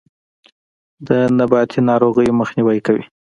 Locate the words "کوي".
2.85-3.03